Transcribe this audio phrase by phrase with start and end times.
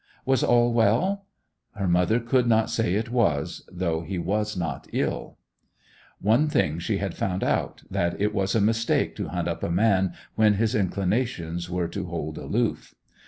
[0.25, 1.27] Was all well?
[1.75, 5.37] Her mother could not say it was; though he was not ill.
[6.19, 9.69] One thing she had found out, that it was a mistake to hunt up a
[9.69, 12.95] man when his inclinations were to hold aloof.